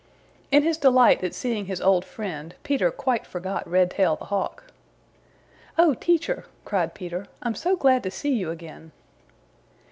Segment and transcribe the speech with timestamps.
[0.49, 4.63] In his delight at seeing this old friend, Peter quite forgot Redtail the Hawk.
[5.77, 7.27] "Oh, Teacher!" cried Peter.
[7.43, 8.93] "I'm so glad to see you again!"